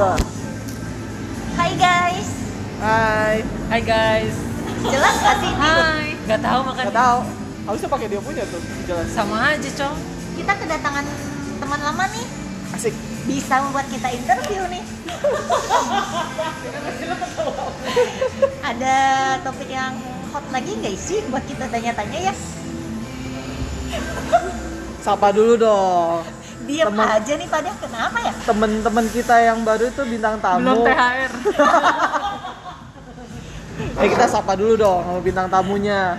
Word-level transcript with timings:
Hai 0.00 1.76
guys. 1.76 2.28
Hai. 2.80 3.44
Hai 3.68 3.80
guys. 3.84 4.32
Jelas 4.80 5.16
gak 5.20 5.36
sih 5.44 5.52
ini? 5.52 5.60
Hai. 5.60 6.16
Gak 6.24 6.40
tahu 6.40 6.60
makanya. 6.64 6.88
Gak 6.88 6.96
tahu. 7.04 7.20
Harusnya 7.68 7.88
pakai 7.92 8.06
dia 8.08 8.20
punya 8.24 8.48
tuh. 8.48 8.64
Jelas. 8.88 9.12
Sama 9.12 9.52
aja, 9.52 9.68
Cong. 9.76 9.96
Kita 10.40 10.52
kedatangan 10.56 11.04
teman 11.60 11.80
lama 11.84 12.04
nih. 12.16 12.24
Asik. 12.72 12.96
Bisa 13.28 13.60
membuat 13.60 13.92
kita 13.92 14.08
interview 14.08 14.64
nih. 14.72 14.80
Ada 18.64 18.96
topik 19.44 19.68
yang 19.68 20.00
hot 20.32 20.48
lagi 20.48 20.80
nggak 20.80 20.96
sih 20.96 21.20
buat 21.28 21.44
kita 21.44 21.68
tanya-tanya 21.68 22.32
ya? 22.32 22.34
Sapa 25.04 25.28
dulu 25.28 25.60
dong. 25.60 26.24
Diam 26.70 26.86
Teman- 26.88 27.10
aja 27.10 27.32
nih 27.34 27.48
pada 27.48 27.70
kenapa 27.74 28.18
ya? 28.20 28.32
Temen-temen 28.40 29.06
kita 29.10 29.36
yang 29.40 29.58
baru 29.60 29.84
itu 29.86 30.02
bintang 30.04 30.38
tamu. 30.38 30.62
Belum 30.62 30.78
THR. 30.84 31.32
Eh 33.96 34.08
kita 34.08 34.26
sapa 34.26 34.52
dulu 34.54 34.76
dong 34.76 35.00
sama 35.02 35.20
bintang 35.20 35.48
tamunya. 35.48 36.16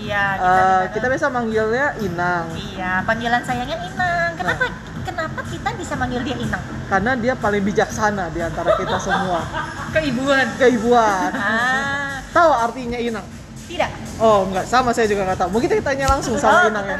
Iya. 0.00 0.24
Eh, 0.36 0.82
kita 0.90 1.06
biasa 1.06 1.26
manggilnya 1.28 1.94
Inang 2.00 2.50
Iya, 2.56 3.04
panggilan 3.04 3.42
sayangnya 3.44 3.78
Inang. 3.84 4.30
Kenapa? 4.34 4.64
Kenapa 5.00 5.40
kita 5.44 5.68
bisa 5.74 5.94
manggil 5.94 6.22
dia 6.22 6.36
Inang? 6.36 6.62
karena 6.86 7.14
dia 7.14 7.34
paling 7.34 7.62
bijaksana 7.62 8.30
di 8.30 8.40
antara 8.40 8.74
kita 8.74 8.98
semua. 9.06 9.42
Keibuan. 9.90 10.46
Keibuan. 10.56 11.30
Ah, 11.32 12.18
Tahu 12.28 12.50
artinya 12.50 12.98
Inang? 12.98 13.26
tidak. 13.64 13.90
Oh 14.16 14.42
enggak, 14.44 14.66
sama 14.66 14.90
saya 14.90 15.06
juga 15.06 15.22
nggak 15.24 15.38
tahu. 15.38 15.50
Mungkin 15.52 15.68
kita 15.68 15.82
tanya 15.84 16.06
langsung 16.08 16.34
sama 16.34 16.66
Inang 16.66 16.82
ya. 16.84 16.98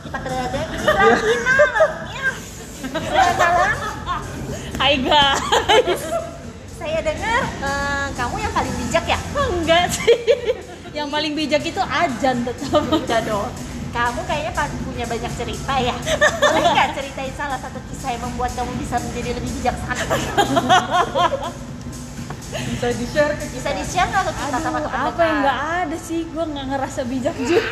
Kita 0.00 0.16
kedatangan 0.16 0.68
Inang, 0.78 1.20
Inang. 1.20 1.58
Ya. 2.80 2.88
Selamat 2.88 3.36
malam. 3.36 3.76
Hai 4.80 4.94
guys. 5.04 6.00
Saya 6.80 6.98
dengar 7.04 7.42
eh, 7.44 8.06
kamu 8.16 8.34
yang 8.40 8.52
paling 8.56 8.74
bijak 8.80 9.04
ya? 9.04 9.18
Enggak 9.36 9.84
sih. 9.92 10.16
Yang 10.96 11.08
paling 11.12 11.32
bijak 11.36 11.60
itu 11.60 11.76
ajan 11.76 12.36
tetap. 12.40 12.80
Enggak 12.88 13.28
dong. 13.28 13.52
Kamu 13.92 14.20
kayaknya 14.24 14.52
punya 14.88 15.04
banyak 15.04 15.32
cerita 15.36 15.74
ya. 15.76 15.92
Boleh 16.40 16.70
nggak 16.72 16.88
ceritain 16.96 17.34
salah 17.36 17.60
satu 17.60 17.76
kisah 17.92 18.16
yang 18.16 18.22
membuat 18.24 18.56
kamu 18.56 18.72
bisa 18.80 18.96
menjadi 18.96 19.36
lebih 19.36 19.50
bijaksana? 19.60 20.04
Bisa 22.50 22.88
di-share 22.96 23.34
ke 23.36 23.44
Bisa 23.60 23.70
di-share 23.76 24.08
nggak 24.08 24.24
ke 24.24 24.32
kita 24.32 24.58
sama 24.58 24.78
Aduh, 24.80 24.88
teman 24.88 25.04
apa 25.04 25.20
yang 25.20 25.38
nggak 25.44 25.60
ada 25.84 25.96
sih? 26.00 26.20
Gue 26.32 26.44
nggak 26.48 26.66
ngerasa 26.72 27.00
bijak 27.04 27.36
juga. 27.36 27.62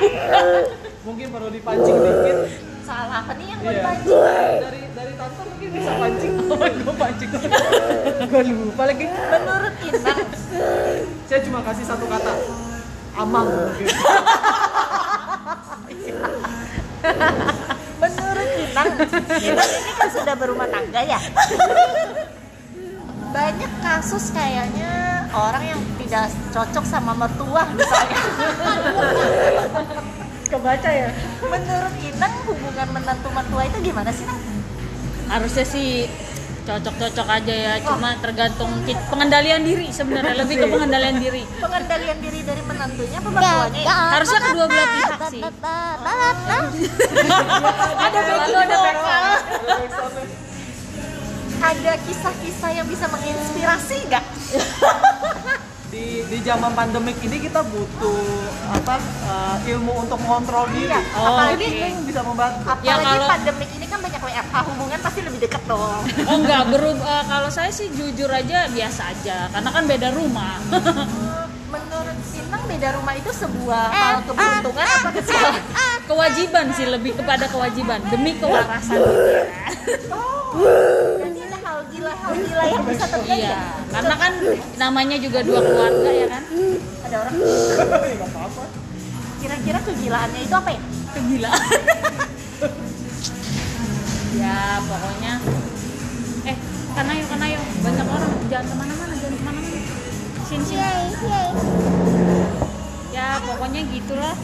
Mungkin 1.09 1.27
perlu 1.33 1.49
dipancing 1.49 1.97
dikit. 1.97 2.68
Salah 2.89 3.21
apa 3.21 3.37
nih 3.37 3.53
yang 3.53 3.61
mau 3.61 3.69
Iya. 3.69 3.81
dipancing? 3.85 4.17
Dari 4.65 4.81
dari 4.97 5.13
tante 5.13 5.43
mungkin 5.45 5.69
bisa 5.69 5.93
pancing. 5.93 6.33
gue 6.81 6.95
pancing. 6.97 7.31
gue 8.25 8.43
lupa 8.49 8.83
lagi. 8.83 9.05
Menurut 9.05 9.75
Inang, 9.85 10.19
Saya 11.29 11.41
cuma 11.45 11.61
kasih 11.61 11.85
satu 11.85 12.09
kata. 12.09 12.33
Amang 13.13 13.45
mungkin. 13.45 13.89
menurut 17.99 18.49
Inang, 18.57 18.89
Inang 19.37 19.71
ini 19.71 19.93
kan 19.93 20.09
sudah 20.09 20.35
berumah 20.35 20.69
tangga 20.73 21.01
ya. 21.05 21.21
Banyak 23.29 23.73
kasus 23.85 24.33
kayaknya 24.33 24.93
orang 25.37 25.77
yang 25.77 25.81
tidak 26.01 26.25
cocok 26.49 26.85
sama 26.89 27.13
mertua 27.13 27.69
misalnya. 27.69 28.21
Kebaca 30.49 30.89
ya? 30.89 31.13
Menurut 31.45 31.95
Inang 32.01 32.35
hubungan 32.49 32.89
menantu 32.97 33.29
mertua 33.37 33.63
itu 33.69 33.79
gimana 33.85 34.09
sih 34.09 34.25
Nang? 34.25 34.41
Harusnya 35.29 35.65
sih 35.69 36.09
cocok-cocok 36.65 37.29
aja 37.29 37.55
ya. 37.55 37.73
Cuma 37.85 38.17
tergantung 38.17 38.73
pengendalian 39.13 39.61
diri 39.61 39.93
sebenarnya. 39.93 40.41
Lebih 40.45 40.57
ke 40.65 40.67
pengendalian 40.73 41.17
diri. 41.21 41.45
Pengendalian 41.61 42.19
diri 42.25 42.41
dari 42.49 42.63
menantunya 42.65 43.19
apa 43.21 43.29
mertuanya? 43.29 43.81
ya? 43.85 43.97
Harusnya 44.17 44.41
kedua 44.41 44.65
belah 44.73 44.89
pihak 44.89 45.21
sih. 45.29 45.43
Ada 48.01 48.21
backing, 48.25 48.57
ada 48.57 48.77
backing. 48.81 49.25
Ada 51.59 51.93
kisah-kisah 52.07 52.71
yang 52.71 52.87
bisa 52.89 53.05
menginspirasi 53.11 53.97
nggak? 54.09 54.25
Di 55.99 56.25
di 56.25 56.39
zaman 56.41 56.73
pandemik 56.73 57.19
ini 57.19 57.37
kita 57.41 57.61
butuh 57.61 58.17
apa 58.71 58.95
eh, 59.03 59.57
ilmu 59.69 59.93
untuk 59.99 60.17
mengontrol 60.23 60.65
diri. 60.71 60.87
Iya, 60.87 61.01
Oh, 61.13 61.25
apalagi. 61.29 61.67
Ini 61.67 61.89
bisa 62.07 62.21
membantu. 62.23 62.63
apalagi 62.63 62.87
Ya, 62.87 62.95
kalau- 62.95 63.29
pandemik 63.29 63.69
ini 63.73 63.85
kan 63.85 63.99
banyak 63.99 64.21
WFH 64.21 64.55
hubungan 64.65 64.99
pasti 65.01 65.21
lebih 65.21 65.39
dekat 65.41 65.63
dong. 65.67 66.01
Oh 66.23 66.35
enggak, 66.37 66.63
berubah 66.71 67.19
kalau 67.25 67.49
saya 67.49 67.69
sih 67.69 67.89
jujur 67.91 68.29
aja 68.31 68.69
biasa 68.69 69.01
aja 69.11 69.37
karena 69.49 69.69
kan 69.69 69.83
beda 69.85 70.09
rumah. 70.13 70.57
Menurut 71.69 72.17
Inang 72.33 72.63
beda 72.65 72.89
rumah 72.95 73.13
itu 73.13 73.31
sebuah 73.35 73.85
hal 73.91 74.17
keberuntungan 74.23 74.87
apa 74.87 75.09
kesalahan? 75.13 75.63
kewajiban 76.07 76.65
sih 76.73 76.87
lebih 76.87 77.13
kepada 77.13 77.45
kewajiban 77.45 78.01
demi 78.07 78.33
kewarasan 78.35 78.97
gitu 78.97 79.37
ya. 82.27 82.63
Yang 82.69 82.85
bisa 82.91 83.07
terjadi. 83.07 83.39
Iya, 83.39 83.51
ya? 83.55 83.61
karena 83.95 84.15
kan 84.19 84.33
namanya 84.77 85.17
juga 85.23 85.41
dua 85.47 85.61
keluarga 85.63 86.11
ya 86.11 86.27
kan. 86.29 86.43
Ada 87.09 87.17
orang 87.23 87.35
kira-kira 89.39 89.79
kegilaannya 89.87 90.41
itu 90.43 90.55
apa 90.55 90.71
ya? 90.75 90.81
Kegilaan. 91.15 91.63
ya 94.39 94.79
pokoknya 94.87 95.33
eh 96.47 96.57
kan 96.95 97.11
ayo 97.11 97.25
kan 97.27 97.41
ayo 97.43 97.59
banyak 97.83 98.07
orang 98.07 98.31
jangan 98.47 98.67
ke 98.71 98.75
mana-mana 98.79 99.15
jangan 99.19 99.35
ke 99.35 99.43
mana-mana 99.43 99.79
sini 100.47 100.65
sini 100.69 101.43
ya 103.11 103.43
pokoknya 103.43 103.83
gitulah 103.89 104.37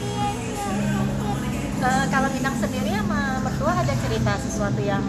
Eh, 1.84 2.04
kalau 2.08 2.32
Inang 2.32 2.56
sendiri 2.56 2.96
sama 2.96 3.44
mertua 3.44 3.76
ada 3.76 3.92
cerita 3.92 4.40
sesuatu 4.40 4.80
yang 4.80 5.04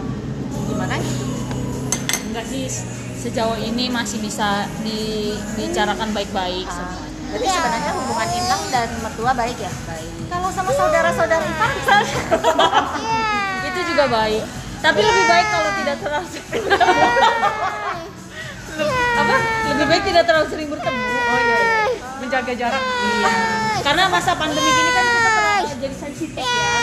gimana 0.68 1.00
gitu? 1.00 1.45
Enggak 2.36 2.52
sih 2.52 2.68
sejauh 3.16 3.56
ini 3.56 3.88
masih 3.88 4.20
bisa 4.20 4.68
dibicarakan 4.84 6.12
baik-baik 6.12 6.68
Ah, 6.68 6.84
semuanya? 6.84 7.08
Jadi 7.32 7.46
sebenarnya 7.48 7.92
hubungan 7.96 8.28
Inang 8.28 8.62
dan 8.68 8.88
mertua 9.00 9.32
baik 9.32 9.56
ya? 9.56 9.72
baik. 9.88 10.10
Kalau 10.28 10.52
sama 10.52 10.68
saudara-saudara 10.68 11.40
ipar 11.40 11.70
misalnya? 11.80 12.12
itu 13.64 13.80
juga 13.88 14.04
baik. 14.12 14.44
Tapi 14.84 15.00
lebih 15.00 15.24
baik 15.24 15.46
kalau 15.48 15.70
tidak 15.80 15.96
terlalu 15.96 16.26
sering 16.28 16.64
apa? 19.16 19.36
Lebih 19.72 19.86
baik 19.88 20.02
tidak 20.04 20.24
terlalu 20.28 20.46
sering 20.52 20.68
bertemu. 20.68 21.00
Oh 21.08 21.40
iya, 21.40 21.56
iya. 21.56 22.04
menjaga 22.20 22.52
jarak. 22.52 22.82
Iya. 22.84 23.32
Karena 23.80 24.02
masa 24.12 24.36
pandemi 24.36 24.60
ini 24.68 24.92
kan 24.92 25.04
kita 25.08 25.30
terlalu 25.32 25.72
jadi 25.80 25.96
sensitif 25.96 26.44
ya. 26.44 26.76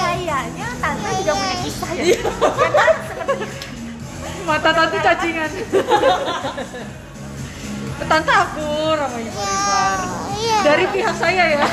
Kayaknya 0.00 0.66
tante 0.80 1.08
juga 1.20 1.32
punya 1.36 1.56
kisah 1.60 1.90
ya? 1.92 2.04
Seperti 3.04 3.67
mata 4.48 4.70
tante 4.72 4.98
cacingan. 5.04 5.50
Tante 8.08 8.32
akur 8.32 8.96
sama 8.96 9.18
ibu 9.20 9.36
Ibar 9.36 10.00
dari 10.64 10.84
pihak 10.88 11.14
saya 11.20 11.44
ya. 11.52 11.66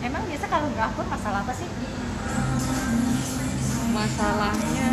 Emang 0.00 0.22
biasa 0.24 0.46
kalau 0.48 0.66
nggak 0.72 0.86
akur 0.96 1.04
masalah 1.12 1.44
apa 1.44 1.52
sih? 1.52 1.68
masalahnya 3.90 4.90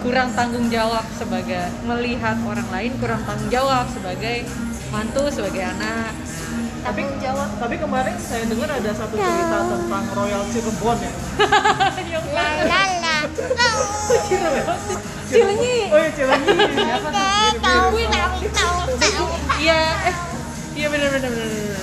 kurang 0.00 0.30
tanggung 0.32 0.68
jawab 0.70 1.04
sebagai 1.16 1.68
melihat 1.84 2.36
orang 2.46 2.68
lain 2.70 2.92
kurang 3.02 3.20
tanggung 3.24 3.50
jawab 3.50 3.88
sebagai 3.90 4.46
mantu 4.94 5.26
sebagai 5.32 5.64
anak 5.64 6.12
Tapi 6.80 7.02
jawab. 7.20 7.48
tapi 7.60 7.76
kemarin 7.76 8.16
saya 8.16 8.48
dengar 8.48 8.72
ada 8.72 8.90
satu 8.96 9.12
cerita 9.20 9.58
tentang 9.68 10.04
Royal 10.16 10.42
Cirebon 10.48 10.96
ya. 10.96 11.12
Cilenyi. 15.30 15.92
Oh 15.92 15.98
iya 16.00 16.10
Cilenyi. 16.16 16.56
Tuh? 19.00 19.28
iya 19.60 19.80
eh. 20.08 20.16
Iya 20.80 20.86
benar 20.88 21.08
benar 21.12 21.28
benar 21.28 21.48
benar. 21.52 21.76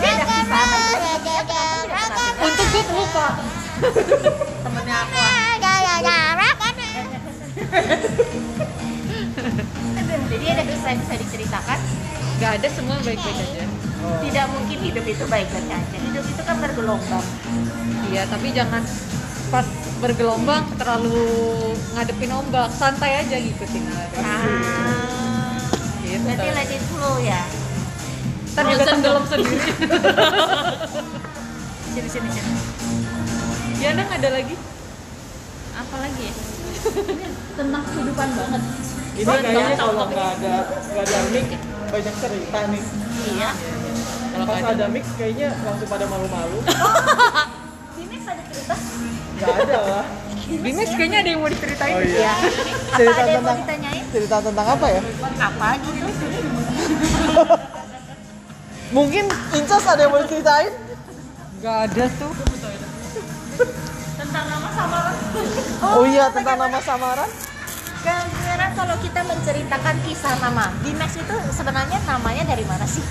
Jadi 0.00 0.08
ada 0.08 0.24
kisah 0.24 0.56
apa? 0.56 0.76
itu? 0.80 0.96
Sebenarnya 0.96 1.44
kenapa 1.44 1.76
tidak 1.76 2.08
pernah 2.08 2.40
untuk 2.40 2.66
gue 2.72 2.82
lupa 2.96 3.28
temennya 4.64 4.96
aku 4.96 5.12
Jadi 10.30 10.46
ada 10.48 10.62
kisah 10.64 10.88
yang 10.88 11.00
bisa 11.04 11.14
diceritakan? 11.20 11.78
Nggak 12.40 12.52
ada 12.56 12.68
semua 12.72 12.96
baik 13.04 13.20
baik 13.20 13.36
aja 13.36 13.79
Tidak 14.00 14.46
mungkin 14.52 14.78
hidup 14.80 15.04
itu 15.04 15.24
baik-baik 15.28 15.68
aja. 15.68 15.96
Hidup 16.00 16.24
itu 16.24 16.42
kan 16.42 16.56
bergelombang. 16.60 17.26
Iya 18.10 18.26
tapi 18.26 18.50
jangan 18.56 18.82
pas 19.52 19.66
bergelombang 20.00 20.64
terlalu 20.80 21.20
ngadepin 21.94 22.32
ombak. 22.32 22.68
Santai 22.72 23.20
aja 23.20 23.36
ngikutin 23.36 23.84
arus 23.92 24.16
ah, 24.24 25.58
gitu 26.04 26.24
Berarti 26.26 26.74
it 26.74 26.82
flow 26.88 27.16
ya? 27.20 27.42
Ntar 28.50 28.64
juga 28.66 28.84
tenggelam 28.88 29.24
sendiri. 29.28 29.58
Sini 31.90 32.06
sini 32.06 32.28
sini. 32.30 32.52
Ya 33.82 33.90
nang 33.98 34.06
ada 34.06 34.28
lagi? 34.30 34.54
Apa 35.74 35.96
lagi 35.98 36.22
ya? 36.22 36.34
Ini 37.02 37.26
tentang 37.58 37.82
kehidupan 37.82 38.28
banget. 38.38 38.62
Ini 39.18 39.26
kayaknya 39.26 39.74
kalau 39.74 40.06
nggak 40.06 40.28
ada 40.38 40.54
nggak 40.70 41.04
ada 41.04 41.18
mic 41.34 41.50
banyak 41.90 42.14
cerita 42.22 42.60
nih. 42.70 42.84
iya 43.34 43.50
kalau 44.42 44.56
Pas 44.56 44.72
ada 44.72 44.86
mic 44.86 45.04
kayaknya 45.14 45.48
langsung 45.60 45.88
pada 45.88 46.04
malu-malu. 46.04 46.58
Bimex 47.96 48.22
ada 48.24 48.42
cerita 48.46 48.74
Nggak 49.36 49.54
ada 49.60 49.78
lah. 49.82 50.04
Bimex 50.50 50.88
kayaknya 50.90 51.18
ada 51.20 51.30
yang 51.30 51.40
mau 51.40 51.48
diceritain 51.48 51.94
Oh 51.94 52.02
iya. 52.02 52.18
ya 52.20 52.34
apa 52.34 52.96
Cerita 52.96 53.12
ada 53.16 53.30
yang 53.30 53.38
mau 53.38 53.46
tentang- 53.46 53.60
ditanyain 53.62 54.04
Cerita 54.10 54.36
tentang 54.42 54.66
apa 54.68 54.86
ya? 54.88 55.00
apa 55.38 55.68
gitu 55.78 56.06
Mungkin 58.90 59.24
Incas 59.52 59.84
ada 59.84 60.00
yang 60.00 60.12
mau 60.12 60.24
ceritain? 60.24 60.72
nggak 61.60 61.76
ada 61.86 62.04
tuh 62.16 62.32
tentang 64.16 64.44
nama 64.48 64.68
samaran 64.70 65.14
Oh, 65.82 66.04
iya 66.04 66.26
tentang 66.28 66.56
nama 66.56 66.78
samaran. 66.80 67.28
Sekarang 68.00 68.72
kalau 68.74 68.96
kita 68.98 69.20
menceritakan 69.22 69.96
kisah 70.02 70.34
nama 70.40 70.72
Bimex 70.80 71.14
itu 71.14 71.34
sebenarnya 71.50 72.00
namanya 72.02 72.44
dari 72.46 72.64
mana 72.64 72.82
sih? 72.82 73.04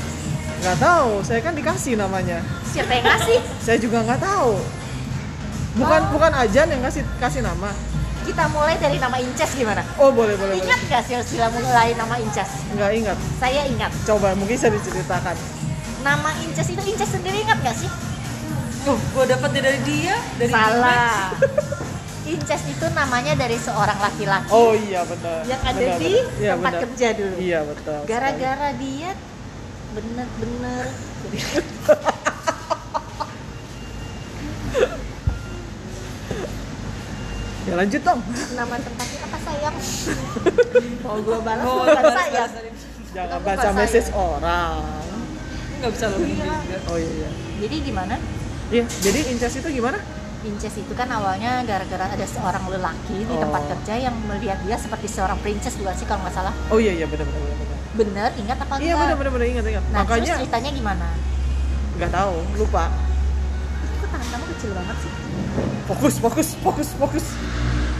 Nggak 0.59 0.77
tahu, 0.77 1.11
saya 1.23 1.39
kan 1.39 1.53
dikasih 1.53 1.95
namanya. 1.95 2.43
Siapa 2.65 2.91
yang 2.91 3.05
ngasih? 3.07 3.39
Saya 3.59 3.77
juga 3.79 4.03
nggak 4.03 4.19
tahu. 4.19 4.53
Bukan 5.75 6.01
bukan 6.11 6.31
Ajan 6.35 6.67
yang 6.67 6.81
kasih 6.81 7.03
kasih 7.17 7.39
nama. 7.39 7.71
Kita 8.19 8.45
mulai 8.51 8.75
dari 8.75 8.99
nama 8.99 9.15
Incas 9.17 9.55
gimana? 9.55 9.79
Oh 9.95 10.11
boleh 10.11 10.35
boleh 10.35 10.53
boleh. 10.53 10.61
Ingat 10.61 10.79
gak 10.85 11.03
silsilah 11.07 11.49
mulai 11.49 11.95
nama 11.95 12.19
Incas? 12.19 12.51
Nggak 12.69 12.91
ingat. 12.93 13.17
Saya 13.39 13.63
ingat. 13.65 13.89
Coba 14.03 14.35
mungkin 14.35 14.53
saya 14.53 14.75
diceritakan. 14.75 15.33
Nama 15.99 16.29
Incas 16.43 16.67
itu 16.67 16.81
Incas 16.83 17.09
sendiri 17.09 17.41
ingat 17.41 17.59
gak 17.61 17.77
sih? 17.77 17.89
tuh 18.79 18.95
gue 18.95 19.25
dapet 19.27 19.49
dari 19.53 19.75
dia 19.83 20.15
dari 20.39 20.51
Salah. 20.51 21.35
Incas 22.23 22.63
itu 22.73 22.85
namanya 22.95 23.35
dari 23.35 23.59
seorang 23.59 23.99
laki-laki 23.99 24.47
Oh 24.49 24.71
iya 24.71 25.03
benar. 25.03 25.43
yang 25.43 25.59
ada 25.59 25.75
Benar, 25.75 25.99
di 25.99 26.13
benar. 26.15 26.39
Iya, 26.39 26.51
tempat 26.55 26.71
benar. 26.71 26.81
kerja 26.87 27.07
dulu. 27.11 27.35
Iya 27.39 27.59
betul. 27.67 27.99
Gara-gara 28.07 28.69
dia 28.75 29.09
bener-bener. 29.91 30.87
Ya 37.67 37.73
lanjut 37.75 38.01
dong. 38.01 38.19
nama 38.55 38.75
tempatnya 38.81 39.19
apa 39.21 39.37
sayang? 39.39 39.75
Mau 41.05 41.17
gue 41.21 41.37
balas 41.39 41.63
Oh, 41.63 41.85
bukan 41.85 42.03
sayang. 42.09 42.51
Jangan 43.09 43.39
baca 43.41 43.69
message 43.75 44.09
orang. 44.11 44.81
nggak 45.79 45.95
bisa 45.95 46.11
lebih 46.11 46.35
juga 46.35 46.59
Oh 46.91 46.99
iya 46.99 47.11
iya. 47.15 47.29
Jadi 47.57 47.75
gimana? 47.81 48.15
Iya, 48.67 48.83
jadi 48.99 49.19
Incas 49.31 49.53
itu 49.55 49.69
gimana? 49.71 49.95
Princess 50.39 50.75
itu 50.75 50.91
kan 50.91 51.07
awalnya 51.09 51.63
gara-gara 51.63 52.05
ada 52.09 52.25
seorang 52.25 52.63
lelaki 52.67 53.23
di 53.23 53.31
Oh. 53.31 53.43
tempat 53.43 53.63
kerja 53.69 54.07
yang 54.07 54.15
melihat 54.23 54.59
dia 54.63 54.75
seperti 54.75 55.07
seorang 55.07 55.35
princess 55.39 55.75
bukan 55.75 55.91
sih 55.93 56.03
kalau 56.03 56.23
nggak 56.23 56.35
salah. 56.35 56.51
Oh 56.67 56.79
iya 56.79 56.95
iya 56.95 57.05
benar 57.05 57.27
benar 57.27 57.39
benar. 57.39 57.55
benar. 57.55 57.58
Bener, 57.89 58.29
ingat 58.35 58.57
apa 58.59 58.73
Iya 58.75 58.83
enggak? 58.87 58.99
benar 59.01 59.15
benar 59.17 59.31
benar 59.33 59.47
ingat 59.47 59.65
ingat. 59.67 59.83
Nah, 59.87 59.91
Makanya 59.99 60.23
terus 60.23 60.35
ceritanya 60.39 60.69
gimana? 60.71 61.07
nggak 61.97 62.11
tahu, 62.11 62.35
lupa. 62.55 62.83
Kok 63.99 64.07
tangan 64.07 64.27
kamu 64.29 64.45
kecil 64.55 64.71
banget 64.71 64.95
sih? 64.99 65.11
Fokus 65.85 66.13
fokus 66.17 66.47
fokus 66.55 66.87
fokus. 66.93 67.25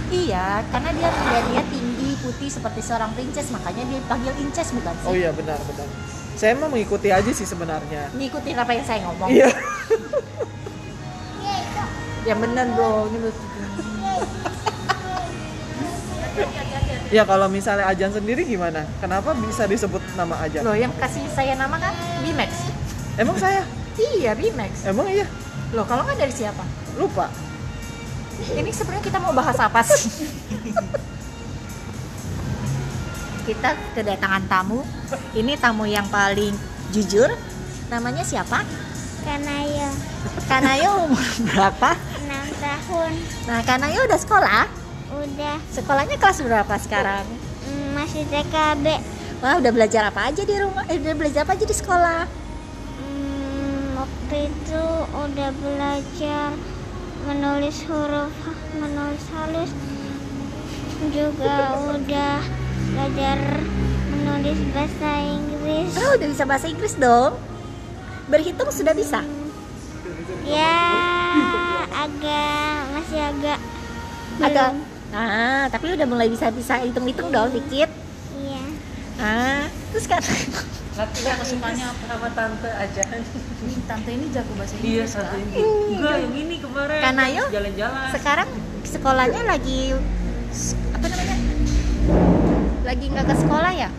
Iya, 0.10 0.64
karena 0.70 0.90
dia 0.92 1.10
dia 1.46 1.64
tinggi, 1.68 2.10
putih 2.20 2.48
seperti 2.48 2.80
seorang 2.82 3.10
princess, 3.14 3.50
makanya 3.50 3.84
dia 3.86 4.00
panggil 4.06 4.34
Inces 4.40 4.70
bukan 4.72 4.94
sih? 4.96 5.06
Oh 5.06 5.14
iya 5.14 5.30
benar 5.30 5.58
benar. 5.60 5.86
Saya 6.34 6.54
emang 6.54 6.70
mengikuti 6.70 7.10
aja 7.10 7.30
sih 7.30 7.44
sebenarnya. 7.44 8.08
Ngikutin 8.14 8.56
apa 8.56 8.72
yang 8.72 8.84
saya 8.84 9.00
ngomong. 9.06 9.30
Iya. 9.30 9.50
Ya 12.20 12.36
bener 12.36 12.68
dong. 12.76 13.10
ini 13.10 13.18
lu- 13.22 13.32
Ya 17.10 17.26
kalau 17.26 17.50
misalnya 17.50 17.90
Ajan 17.90 18.14
sendiri 18.14 18.46
gimana? 18.46 18.86
Kenapa 19.02 19.34
bisa 19.34 19.66
disebut 19.66 19.98
nama 20.14 20.46
Ajan? 20.46 20.62
Loh, 20.62 20.78
yang 20.78 20.94
kasih 20.94 21.26
saya 21.34 21.58
nama 21.58 21.82
kan 21.82 21.94
Bimax. 22.22 22.70
Emang 23.18 23.34
saya? 23.42 23.66
Iya, 23.98 24.38
Bimax. 24.38 24.86
Emang 24.86 25.10
iya? 25.10 25.26
Loh, 25.74 25.90
kalau 25.90 26.06
nggak 26.06 26.22
dari 26.22 26.34
siapa? 26.34 26.62
Lupa. 27.02 27.34
Ini 28.40 28.70
sebenarnya 28.70 29.04
kita 29.04 29.18
mau 29.18 29.34
bahas 29.34 29.58
apa 29.58 29.82
sih? 29.82 30.06
kita 33.50 33.74
kedatangan 33.98 34.46
tamu. 34.46 34.86
Ini 35.34 35.58
tamu 35.58 35.90
yang 35.90 36.06
paling 36.14 36.54
jujur. 36.94 37.34
Namanya 37.90 38.22
siapa? 38.22 38.62
Kanayo 39.26 39.90
Kanayo 40.48 40.90
umur 41.10 41.26
berapa? 41.52 41.92
6 42.24 42.64
tahun 42.64 43.12
Nah, 43.50 43.60
Kanayo 43.66 44.00
udah 44.06 44.20
sekolah. 44.22 44.79
Udah 45.12 45.56
Sekolahnya 45.70 46.16
kelas 46.16 46.40
berapa 46.40 46.74
sekarang? 46.78 47.26
mm, 47.66 47.88
masih 47.94 48.24
TKB 48.26 48.86
Wah, 49.40 49.56
udah 49.56 49.72
belajar 49.72 50.04
apa 50.06 50.28
aja 50.28 50.44
di 50.44 50.52
rumah? 50.54 50.84
Eh, 50.86 51.00
udah 51.00 51.16
belajar 51.16 51.42
apa 51.44 51.54
aja 51.54 51.64
di 51.64 51.72
sekolah? 51.72 52.28
Mm, 53.00 53.96
waktu 53.96 54.36
itu 54.46 54.84
udah 55.10 55.50
belajar 55.56 56.50
menulis 57.22 57.78
huruf 57.84 58.32
menulis 58.74 59.24
halus 59.30 59.72
juga 61.10 61.76
udah 61.90 62.40
belajar 62.90 63.38
menulis 64.10 64.60
bahasa 64.70 65.12
Inggris 65.22 65.92
Oh, 65.96 66.12
udah 66.16 66.28
bisa 66.28 66.44
bahasa 66.44 66.68
Inggris 66.68 66.96
dong. 66.96 67.40
Berhitung 68.26 68.70
sudah 68.70 68.92
bisa. 68.92 69.24
ya 70.42 70.80
agak 71.90 72.76
masih 72.92 73.20
agak 73.22 73.60
Agak. 74.40 74.72
belum. 74.72 74.89
Nah, 75.10 75.66
tapi 75.68 75.90
udah 75.92 76.06
mulai 76.06 76.28
bisa 76.28 76.48
bisa 76.50 76.78
hitung-hitung 76.78 77.30
dong 77.30 77.50
dikit. 77.50 77.90
iya 78.38 78.62
Ah, 79.18 79.64
terus 79.90 80.06
kan 80.06 80.22
latihan 80.96 81.36
kesukaannya 81.38 81.86
apa 81.86 82.04
Sama 82.06 82.30
tante 82.30 82.70
aja. 82.70 83.04
tante 83.86 84.10
ini 84.12 84.26
jago 84.30 84.52
bahasa 84.54 84.76
Iya 84.76 84.84
Inggris 85.02 85.10
satu 85.10 85.32
kan? 85.32 85.42
ini. 85.42 85.60
Enggak 85.92 86.16
yang 86.20 86.36
ini 86.38 86.56
kemarin. 86.58 87.00
Kan 87.00 87.16
ayo. 87.22 87.44
Jalan-jalan. 87.50 88.08
sekarang 88.12 88.50
sekolahnya 88.82 89.42
lagi 89.44 89.80
apa 90.92 91.06
namanya? 91.06 91.36
Lagi 92.82 93.06
nggak 93.08 93.26
ke 93.26 93.36
sekolah 93.38 93.72
ya? 93.72 93.90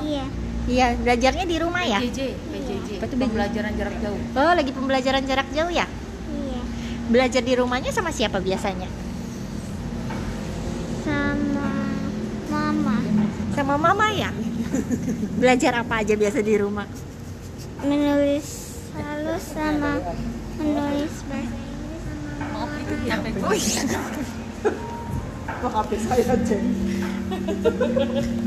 iya 0.00 0.24
Iya, 0.62 0.86
belajarnya 0.96 1.42
di 1.44 1.56
rumah 1.58 1.82
ya. 1.82 1.98
PJJ 1.98 2.20
PJJ 2.48 2.88
Apa 2.96 3.06
tuh 3.06 3.18
pembelajaran 3.18 3.72
jarak 3.74 3.96
jauh 3.98 4.20
Oh, 4.32 4.52
lagi 4.52 4.70
pembelajaran 4.70 5.22
jarak 5.22 5.48
jauh 5.50 5.68
ya? 5.68 5.86
iya 6.30 6.60
Belajar 7.08 7.40
di 7.40 7.54
rumahnya 7.54 7.90
sama 7.90 8.10
siapa 8.10 8.38
biasanya? 8.38 8.86
sama 11.02 11.66
mama 12.48 12.96
Sama 13.52 13.76
mama 13.76 14.08
ya? 14.10 14.30
Belajar 15.36 15.84
apa 15.84 16.00
aja 16.00 16.14
biasa 16.14 16.40
di 16.40 16.56
rumah? 16.56 16.88
menulis 17.82 18.46
halus 18.94 19.42
sama 19.50 19.98
menulis 20.54 21.14
bahasa 21.26 21.50
Inggris 21.50 22.02
sama 22.06 22.30
maaf 22.46 22.70
itu 22.78 22.94
Oh 23.42 23.54
iya. 23.54 23.82
HP 25.62 25.90
saya 25.98 26.34
cek? 26.38 26.60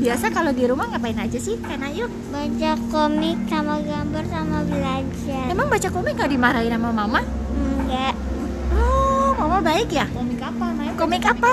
Biasa 0.00 0.26
kalau 0.32 0.52
di 0.52 0.64
rumah 0.64 0.88
ngapain 0.88 1.20
aja 1.20 1.36
sih? 1.36 1.60
Karena 1.60 1.92
yuk. 1.92 2.08
baca 2.32 2.72
komik 2.88 3.38
sama 3.44 3.76
gambar 3.80 4.24
sama 4.24 4.58
belajar 4.64 5.44
Emang 5.52 5.68
baca 5.68 5.88
komik 5.92 6.16
nggak 6.16 6.32
dimarahin 6.32 6.72
sama 6.72 6.90
mama? 6.96 7.20
enggak 7.52 8.14
Oh, 8.72 9.36
mama 9.36 9.60
baik 9.60 9.92
ya? 9.92 10.08
komik 10.08 10.40
apa 10.40 10.64
Naya 10.72 10.92
Komik 10.96 11.24
apa? 11.28 11.52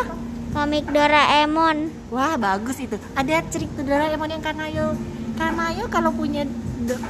Komik 0.54 0.86
Doraemon 0.88 1.90
Wah, 2.08 2.38
bagus 2.38 2.78
itu. 2.78 2.94
Ada 3.14 3.42
cerita 3.50 3.82
Doraemon 3.82 4.30
yang 4.30 4.40
Kanayo. 4.40 4.94
Kanayo 5.34 5.90
kalau 5.90 6.14
punya 6.14 6.46
do- 6.80 7.02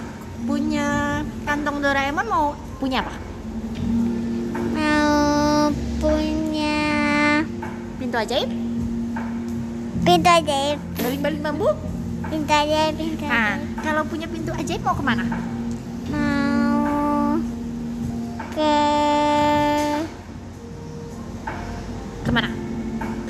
punya 0.43 1.19
kantong 1.43 1.79
Doraemon 1.79 2.25
mau 2.25 2.45
punya 2.77 2.99
apa? 2.99 3.15
mau 4.73 5.69
punya 5.99 6.83
Pintu 7.95 8.17
ajaib? 8.17 8.49
pintu 10.03 10.27
ajaib 10.29 10.79
Baling-baling 10.97 11.39
bambu? 11.39 11.69
pintu 12.27 12.51
ajaib 12.51 12.93
pintu 12.97 13.23
Nah, 13.23 13.55
ajaib 13.55 13.79
kalau 13.79 14.03
punya 14.03 14.27
pintu 14.27 14.51
ajaib 14.51 14.81
mau 14.83 14.91
ke 14.91 15.03
mana? 15.03 15.23
mau 16.11 17.39
ke 18.51 18.75
Ke 22.19 22.31
mana? 22.31 22.49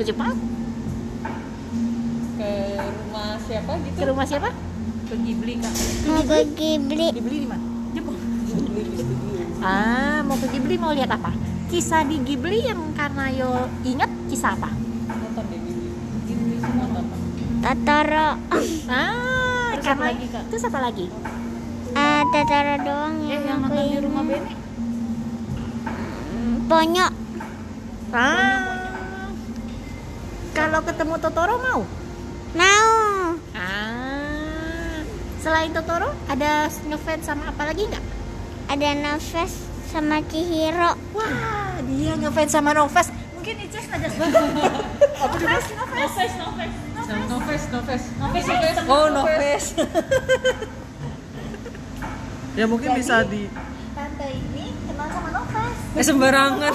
Ke 0.04 0.12
Jepang? 0.12 0.36
ke 2.36 2.52
rumah 2.76 3.40
siapa 3.40 3.72
gitu 3.80 3.96
Ke 3.96 4.04
rumah 4.04 4.26
siapa? 4.28 4.50
ke 5.04 5.16
Ghibli 5.16 5.54
kak 5.64 5.74
mau 6.04 6.20
ke 6.20 6.38
Ghibli 6.52 7.08
Dibeli 7.16 7.38
di 7.40 7.48
mana? 7.48 7.64
Jepang 7.96 8.18
Ah, 9.64 10.20
mau 10.28 10.36
ke 10.36 10.52
Ghibli 10.52 10.76
mau 10.76 10.92
lihat 10.92 11.08
apa? 11.08 11.32
Kisah 11.72 12.04
di 12.04 12.20
Ghibli 12.20 12.68
yang 12.68 12.92
Kanayo 12.92 13.72
ingat 13.82 14.12
kisah 14.28 14.60
apa? 14.60 14.76
nonton 15.08 15.44
deh 15.48 15.60
Ghibli 15.64 15.88
Ghibli 16.28 16.56
semua 16.60 16.86
nonton 16.92 17.20
Totoro 17.64 18.30
Ah, 18.92 19.72
Terus 19.72 19.88
karena 19.88 20.04
apa 20.04 20.12
lagi, 20.12 20.26
Kak? 20.28 20.44
Terus 20.52 20.64
apa 20.68 20.80
lagi? 20.84 21.06
ah 21.96 22.22
Totoro 22.28 22.76
doang 22.84 23.16
eh 23.24 23.30
yang 23.32 23.44
yang 23.48 23.60
aku 23.62 23.72
nonton 23.72 23.88
di 23.88 23.98
rumah. 24.04 24.24
Bene 24.28 24.52
Ponyo 26.68 27.08
Ah, 28.12 28.73
Kalau 30.74 30.90
ketemu 30.90 31.16
Totoro 31.22 31.56
mau? 31.62 31.86
Mau. 32.58 32.90
Ah. 33.54 35.06
Selain 35.38 35.70
Totoro, 35.70 36.10
ada 36.26 36.66
ngefans 36.66 37.30
sama 37.30 37.54
apa 37.54 37.70
lagi 37.70 37.86
nggak? 37.86 38.02
Ada 38.74 38.98
Nafes 38.98 39.54
sama 39.94 40.26
Chihiro. 40.26 40.98
Wah, 41.14 41.78
dia 41.78 42.18
ngefans 42.18 42.58
sama 42.58 42.74
Novas. 42.74 43.14
Mungkin 43.38 43.54
Ices 43.70 43.86
ada 43.86 44.10
Apa 45.22 45.36
juga? 45.38 45.62
Novas, 45.62 45.70
Novas. 45.78 46.10
Noves, 47.30 47.64
Noves, 47.70 48.04
Noves 48.18 48.46
ya 48.50 48.56
guys. 48.58 48.78
Oh, 48.90 49.14
Noves. 49.14 49.66
ya 52.58 52.66
mungkin 52.66 52.98
bisa 52.98 53.22
di 53.30 53.46
Tante 53.94 54.26
ini 54.26 54.74
kenal 54.90 55.06
sama 55.06 55.30
Novas. 55.38 55.76
eh, 55.94 56.02
sembarangan. 56.02 56.74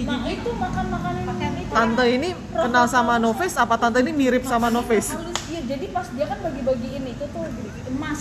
Nah, 0.00 0.24
itu 0.32 0.50
makan 0.56 0.86
makanan 0.88 1.22
Makan 1.28 1.28
itu. 1.28 1.29
Tante 1.70 2.04
ini 2.04 2.28
kenal 2.50 2.84
sama 2.84 3.14
Noves 3.16 3.54
apa 3.54 3.74
tante 3.74 3.98
ini 3.98 4.10
mirip 4.12 4.42
sama 4.42 4.68
Noves? 4.68 5.14
halus 5.14 5.38
iya 5.46 5.60
jadi 5.64 5.86
pas 5.88 6.06
dia 6.08 6.26
kan 6.26 6.38
bagi-bagiin 6.40 7.04
itu 7.06 7.24
tuh 7.24 7.40
bagi 7.40 7.62
emas 7.88 8.20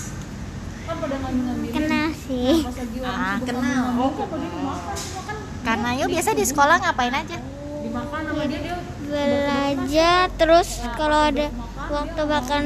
kan 0.84 0.96
pada 0.98 1.16
ngambil-ngambilin 1.18 1.74
Kenal 1.76 2.08
sih. 2.16 2.56
lagi 2.62 2.98
waktu 3.00 3.20
Ah, 3.20 3.38
kenal. 3.40 3.62
ngambil, 3.62 4.00
oh, 4.00 4.10
kok 4.12 4.28
dia 4.32 4.50
dimakan 4.50 4.98
makan 5.12 5.36
Karena 5.60 5.90
yuk 5.96 6.08
biasa 6.10 6.30
di 6.32 6.46
sekolah 6.46 6.76
ngapain 6.80 7.16
aja? 7.16 7.38
dimakan 7.80 8.22
sama 8.24 8.44
dia 8.46 8.60
dia 8.60 8.76
Belajar 9.02 10.24
terus 10.36 10.70
kalau 10.94 11.20
ada 11.24 11.48
waktu 11.90 12.22
makan 12.24 12.64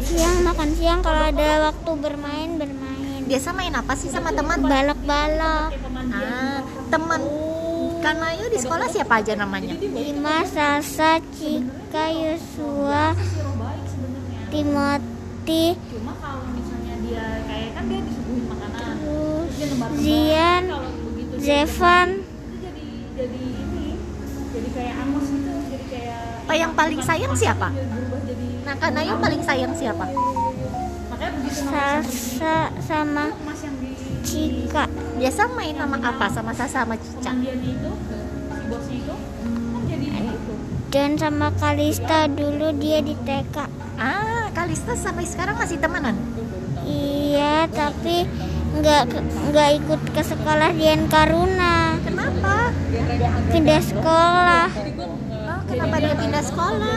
siang 0.00 0.38
makan 0.40 0.68
siang 0.72 1.00
kalau 1.00 1.22
ada 1.22 1.48
waktu 1.66 1.90
bermain 1.94 2.50
bermain. 2.56 3.20
Biasa 3.22 3.52
main 3.52 3.70
apa 3.70 3.92
sih 3.94 4.08
sama 4.08 4.32
teman? 4.32 4.58
Balak-balak. 4.58 5.70
Ah, 6.10 6.58
teman. 6.88 7.20
Karena 8.00 8.26
yuk 8.32 8.48
di 8.48 8.58
sekolah 8.58 8.88
siapa 8.88 9.20
aja 9.20 9.36
namanya? 9.36 9.76
Bima, 9.76 10.40
Sasa, 10.44 11.20
Cika, 11.36 12.08
Yosua, 12.10 13.12
Timothy, 14.50 15.78
cuma 15.92 16.12
kalau 16.18 16.42
misalnya 16.50 16.94
dia 17.04 17.24
kayak 17.44 17.70
kan 17.70 17.84
dia 17.86 18.00
disuguhin 18.02 18.44
makanan 18.48 18.94
terus 18.98 19.52
dia 19.54 19.66
nembar 19.68 19.88
Zian, 19.94 20.62
kalau 20.66 20.90
begitu 21.06 21.34
dia 21.38 21.44
Zevan, 21.44 22.08
jadi 22.58 22.86
jadi 23.14 23.42
ini 23.46 23.86
jadi 24.50 24.68
kayak 24.74 24.94
amos 25.06 25.26
gitu 25.28 25.52
jadi 25.70 25.84
kayak 25.86 26.18
Oh, 26.50 26.56
yang 26.58 26.72
paling 26.74 26.98
sayang 26.98 27.30
siapa? 27.38 27.68
Nah, 28.66 28.74
karena 28.74 29.00
yuk 29.06 29.18
paling 29.22 29.38
sayang 29.38 29.70
siapa? 29.70 30.06
makanya 31.10 31.32
begitu 31.36 31.58
nama 31.62 32.00
Sasa 32.02 32.56
sama 32.80 33.24
Cika. 34.30 34.86
Biasa 35.18 35.42
main 35.58 35.74
sama 35.74 35.98
apa? 35.98 36.26
Sama 36.30 36.52
Sasa 36.54 36.86
sama 36.86 36.94
Cica. 36.94 37.34
kan 37.34 37.42
jadi 37.42 37.66
itu 37.66 37.90
Dan 40.90 41.18
sama 41.18 41.50
Kalista 41.58 42.30
dulu 42.30 42.70
dia 42.78 43.02
di 43.02 43.18
TK. 43.26 43.56
Ah, 43.98 44.46
Kalista 44.54 44.94
sampai 44.94 45.26
sekarang 45.26 45.58
masih 45.58 45.82
temenan. 45.82 46.14
Iya, 46.86 47.66
tapi 47.70 48.26
nggak 48.70 49.02
nggak 49.50 49.70
ikut 49.82 50.00
ke 50.14 50.22
sekolah 50.22 50.70
Dian 50.78 51.10
Karuna. 51.10 51.98
Kenapa? 52.06 52.70
Pindah 53.50 53.82
sekolah. 53.82 54.66
Oh, 54.70 55.60
kenapa 55.66 55.96
dia 55.98 56.14
pindah 56.14 56.42
sekolah? 56.42 56.96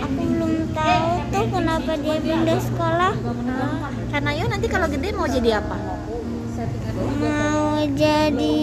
Aku 0.00 0.20
belum 0.24 0.52
tahu 0.72 1.10
tuh 1.28 1.46
kenapa 1.52 1.92
dia 2.00 2.16
pindah 2.20 2.58
sekolah. 2.64 3.12
Ah, 3.48 3.92
karena 4.12 4.30
yuk 4.36 4.48
nanti 4.48 4.66
kalau 4.72 4.88
gede 4.88 5.08
mau 5.12 5.28
jadi 5.28 5.60
apa? 5.60 5.99
Mau 6.60 7.80
jadi 7.96 8.60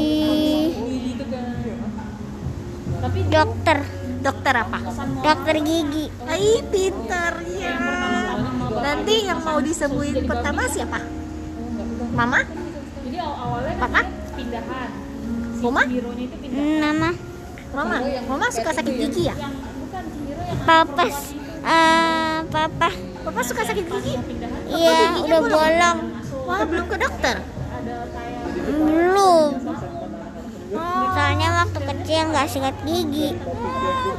dokter, 3.34 3.78
Dokter 4.22 4.54
apa? 4.54 4.80
dokter 5.26 5.56
gigi. 5.66 6.06
Ih, 6.30 6.62
pintar 6.70 7.42
ya. 7.58 7.74
Nanti 8.78 9.16
yang 9.26 9.42
mau 9.42 9.58
disembuhin 9.58 10.30
pertama 10.30 10.70
siapa? 10.70 11.02
Mama? 12.14 12.46
Papa? 13.82 14.02
pindahan 14.38 14.90
Mama? 15.58 15.82
Nama 16.54 17.10
Mama? 17.74 17.98
Mama 18.30 18.46
suka 18.54 18.78
sakit 18.78 18.94
gigi 18.94 19.26
ya? 19.26 19.36
Papa, 20.70 21.06
eh, 21.66 22.38
Papa. 22.46 22.90
Papa 23.26 23.42
suka 23.42 23.62
sakit 23.66 23.86
gigi? 23.90 24.14
Iya, 24.70 25.18
udah 25.26 25.40
bolong. 25.42 25.98
Wah, 26.46 26.62
belum 26.62 26.86
ke 26.86 26.98
dokter. 27.02 27.57
Belum. 28.68 29.50
Soalnya 31.16 31.50
waktu 31.64 31.80
kecil 31.80 32.22
nggak 32.30 32.48
sikat 32.52 32.76
gigi. 32.84 33.30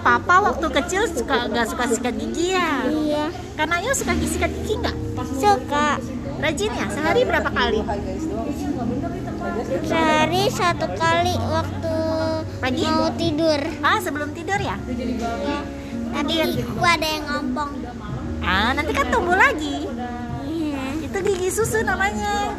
Papa 0.01 0.35
waktu 0.41 0.67
kecil 0.73 1.03
suka 1.11 1.53
nggak 1.53 1.67
suka 1.69 1.85
sikat 1.93 2.15
gigi 2.17 2.57
ya? 2.57 2.89
Iya, 2.89 3.25
Karena 3.59 3.77
yuk 3.85 3.93
suka 3.93 4.17
sikat 4.17 4.51
gigi 4.63 4.75
nggak? 4.81 4.97
suka. 5.39 5.99
Rajin 6.39 6.71
ya? 6.71 6.87
Sehari 6.87 7.27
berapa 7.27 7.51
kali? 7.51 7.83
Sehari 9.83 10.43
satu 10.49 10.87
kali 10.95 11.35
waktu 11.35 11.97
Pagi? 12.63 12.87
mau 12.87 13.11
tidur. 13.19 13.61
Ah, 13.83 13.99
sebelum 13.99 14.31
tidur 14.33 14.59
ya? 14.63 14.79
Tadi 16.09 16.33
gigiku 16.35 16.83
ada 16.83 17.07
yang 17.07 17.25
ngompong. 17.27 17.71
Ah, 18.41 18.71
nanti 18.73 18.95
kan 18.95 19.11
tumbuh 19.11 19.35
lagi. 19.35 19.91
Iya. 20.47 20.83
Itu 21.05 21.19
gigi 21.21 21.51
susu 21.51 21.83
namanya. 21.83 22.55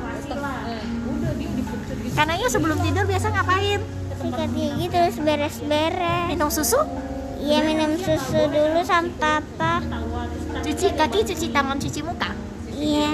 Karena 2.15 2.33
yuk 2.37 2.49
sebelum 2.51 2.77
tidur 2.81 3.05
biasa 3.05 3.27
ngapain? 3.31 3.79
Sikat 4.19 4.49
gigi 4.51 4.85
terus 4.91 5.15
beres-beres. 5.19 6.27
Minum 6.27 6.49
susu? 6.51 6.79
Iya 7.39 7.63
minum 7.63 7.95
susu 7.95 8.41
dulu 8.51 8.83
sama 8.83 9.09
papa. 9.15 9.79
Cuci 10.59 10.91
kaki, 10.91 11.23
cuci 11.23 11.47
tangan, 11.55 11.79
cuci 11.79 11.99
muka. 12.03 12.35
Iya. 12.75 13.09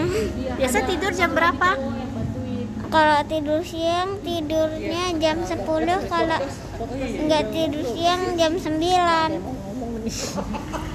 Biasa 0.57 0.77
tidur 0.85 1.11
jam 1.13 1.37
berapa? 1.37 1.77
Kalau 2.85 3.19
tidur 3.27 3.59
siang 3.65 4.21
tidurnya 4.23 5.11
jam 5.19 5.43
10 5.43 5.67
kalau 6.07 6.39
nggak 7.27 7.43
tidur 7.51 7.83
siang 7.83 8.39
jam 8.39 8.55
9 8.55 9.41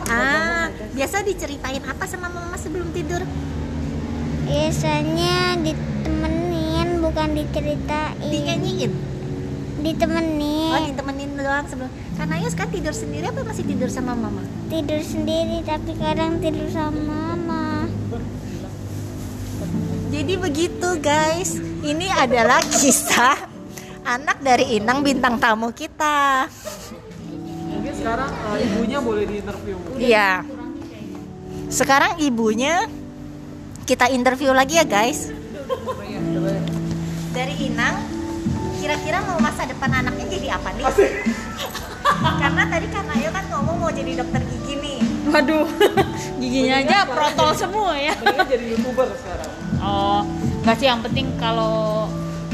Ah, 0.09 0.71
biasa 0.97 1.27
diceritain 1.27 1.83
apa 1.85 2.07
sama 2.09 2.31
mama 2.31 2.57
sebelum 2.57 2.89
tidur? 2.95 3.21
biasanya 4.51 5.55
ditemenin 5.63 5.90
bukan 7.11 7.29
diceritain 7.35 8.15
Dinyanyiin. 8.23 8.93
Oh, 8.95 9.83
ditemenin 9.83 10.95
ditemenin 10.95 11.31
doang 11.35 11.67
sebelum. 11.67 11.91
Karena 12.15 12.35
yuk 12.39 12.51
sekarang 12.55 12.73
tidur 12.73 12.95
sendiri 12.95 13.25
apa 13.27 13.41
masih 13.43 13.65
tidur 13.67 13.91
sama 13.91 14.15
mama? 14.15 14.45
tidur 14.71 15.03
sendiri 15.03 15.67
tapi 15.67 15.99
kadang 15.99 16.39
tidur 16.39 16.71
sama 16.71 17.03
mama 17.03 17.67
Jadi 20.11 20.35
begitu 20.39 20.89
guys, 20.99 21.59
ini 21.87 22.07
adalah 22.11 22.59
kisah 22.67 23.47
anak 24.03 24.43
dari 24.43 24.79
Inang 24.79 25.07
bintang 25.07 25.39
tamu 25.39 25.71
kita. 25.71 26.51
Mungkin 27.71 27.95
sekarang 27.95 28.31
eh, 28.31 28.59
ibunya 28.67 28.99
boleh 28.99 29.23
diinterview. 29.27 29.77
Iya. 30.03 30.43
Sekarang 31.71 32.19
ibunya 32.19 32.91
kita 33.87 34.11
interview 34.11 34.51
lagi 34.51 34.83
ya 34.83 34.87
guys. 34.87 35.31
Dari 37.31 37.55
Inang, 37.63 37.95
kira-kira 38.77 39.23
mau 39.23 39.39
masa 39.39 39.63
depan 39.63 39.91
anaknya 39.93 40.27
jadi 40.29 40.49
apa 40.53 40.75
nih? 40.75 40.85
Karena 42.43 42.63
tadi 42.67 42.87
karena 42.89 43.13
Ayo 43.15 43.31
kan 43.31 43.45
ngomong 43.49 43.77
mau 43.79 43.91
jadi 43.91 44.13
dokter 44.17 44.43
gigi 44.43 44.75
nih. 44.77 44.99
waduh 45.23 45.69
giginya 46.41 46.81
aja 46.81 46.97
protol 47.07 47.53
semua 47.61 47.93
ya 47.95 48.17
jadi 48.43 48.65
youtuber 48.67 49.07
sekarang. 49.15 49.51
oh 49.79 50.25
nggak 50.61 50.75
sih 50.75 50.89
yang 50.89 51.01
penting 51.01 51.29
kalau 51.37 52.09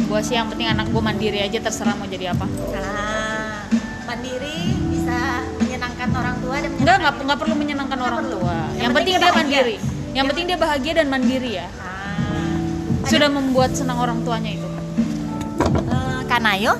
gua 0.04 0.20
sih 0.20 0.34
yang 0.34 0.46
penting 0.46 0.66
anak 0.66 0.90
gua 0.90 1.00
mandiri 1.00 1.40
aja 1.40 1.56
terserah 1.56 1.94
mau 1.94 2.04
jadi 2.04 2.34
apa 2.34 2.44
Nah, 2.44 3.64
mandiri 4.04 4.58
bisa 4.88 5.18
menyenangkan 5.56 6.08
orang 6.12 6.36
tua 6.36 6.56
dan 6.58 6.68
Enggak, 6.68 6.76
menyenangkan 6.76 7.00
nggak 7.00 7.24
nggak 7.24 7.38
perlu 7.38 7.54
menyenangkan 7.56 7.98
orang 7.98 8.18
perlu. 8.20 8.34
tua. 8.34 8.50
Yang 8.50 8.60
Yang, 8.60 8.74
penting 8.76 8.92
penting 8.92 9.06
dia 9.06 9.20
bahagia. 9.22 9.38
mandiri. 9.38 9.76
Yang 10.12 10.24
penting 10.26 10.44
dia 10.44 10.58
bahagia 10.58 10.92
dan 10.92 11.06
mandiri 11.08 11.50
ya. 11.54 11.66
Ah, 11.72 11.85
Sudah 13.06 13.30
membuat 13.30 13.70
senang 13.72 13.98
orang 14.02 14.18
tuanya 14.26 14.50
itu. 14.50 14.68
eh, 15.90 16.20
Kanayo? 16.26 16.74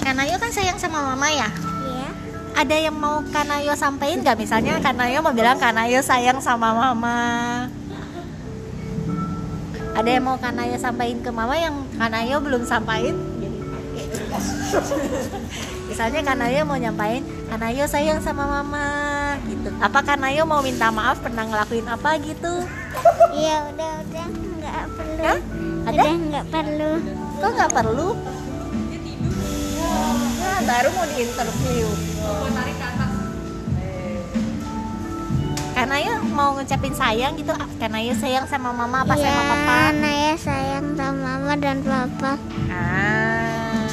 Kanayo 0.00 0.36
kan 0.38 0.50
sayang 0.52 0.78
sama 0.78 1.02
mama 1.02 1.26
ya? 1.32 1.48
Iya. 1.82 2.08
Ada 2.54 2.76
yang 2.78 2.96
mau 2.96 3.18
Kanayo 3.28 3.74
sampaikan 3.74 4.22
nggak? 4.22 4.38
Misalnya 4.38 4.78
Kanayo 4.78 5.18
mau 5.18 5.34
bilang 5.34 5.58
Kanayo 5.58 5.98
sayang 5.98 6.38
sama 6.38 6.70
mama. 6.70 7.18
Ada 9.94 10.08
yang 10.10 10.24
mau 10.26 10.38
Kanayo 10.38 10.78
sampaikan 10.78 11.18
ke 11.22 11.30
mama 11.30 11.54
yang 11.58 11.74
Kanayo 11.98 12.38
belum 12.38 12.62
sampaikan? 12.62 13.18
Misalnya 15.90 16.20
Kanayo 16.26 16.66
mau 16.66 16.74
nyampain 16.74 17.22
Kanayo 17.50 17.86
sayang 17.86 18.18
sama 18.22 18.46
mama 18.46 18.86
gitu. 19.46 19.70
Apa 19.78 20.02
Kanayo 20.02 20.46
mau 20.46 20.62
minta 20.62 20.90
maaf 20.90 21.18
pernah 21.18 21.46
ngelakuin 21.46 21.86
apa 21.86 22.14
gitu? 22.22 22.62
Iya 23.34 23.70
udah 23.74 23.92
udah 24.06 24.26
nggak 24.64 24.86
perlu 24.96 25.20
Hah? 25.20 25.38
ada 25.84 26.00
udah 26.00 26.14
nggak 26.16 26.46
perlu 26.48 26.90
kok 27.38 27.50
nggak 27.52 27.72
perlu 27.76 28.08
Nah, 30.44 30.60
baru 30.70 30.88
mau 30.94 31.06
diinterview. 31.08 31.88
Karena 35.74 35.96
ya 35.98 36.14
mau 36.22 36.54
ngucapin 36.54 36.94
sayang 36.94 37.34
gitu, 37.34 37.50
karena 37.82 37.98
ya 37.98 38.14
sayang 38.14 38.46
sama 38.46 38.70
mama 38.70 39.02
apa 39.02 39.18
Iya, 39.18 39.26
sama 39.26 39.42
papa. 39.50 39.78
Naya 39.98 40.32
sayang 40.38 40.86
sama 40.94 41.18
mama 41.18 41.52
dan 41.58 41.82
papa. 41.82 42.32
Ah. 42.70 43.90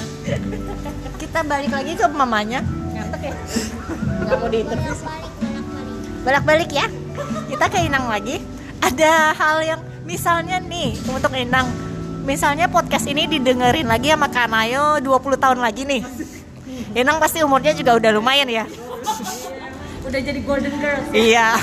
Kita 1.18 1.42
balik 1.42 1.74
lagi 1.74 1.98
ke 1.98 2.06
mamanya. 2.14 2.62
Ngantuk 2.94 3.22
ya? 3.26 3.34
Nggak 4.22 4.38
mau 4.38 4.50
diinterview 4.54 4.94
sih. 4.94 5.08
Bolak-balik 6.22 6.70
ya. 6.70 6.86
Kita 7.50 7.66
ke 7.74 7.78
Inang 7.90 8.06
lagi. 8.06 8.38
Ada 8.82 9.34
hal 9.34 9.58
yang 9.66 9.81
misalnya 10.12 10.60
nih 10.60 11.00
untuk 11.08 11.32
Inang. 11.32 11.72
Misalnya 12.28 12.68
podcast 12.68 13.08
ini 13.08 13.26
didengerin 13.32 13.88
lagi 13.88 14.12
sama 14.12 14.28
Kanayo 14.28 15.00
20 15.00 15.40
tahun 15.40 15.60
lagi 15.64 15.88
nih. 15.88 16.04
Inang 17.00 17.18
pasti 17.18 17.40
umurnya 17.40 17.72
juga 17.72 17.96
udah 17.96 18.12
lumayan 18.12 18.52
ya. 18.52 18.68
Udah 20.04 20.20
jadi 20.20 20.40
golden 20.44 20.76
girl. 20.76 21.00
Iya. 21.16 21.56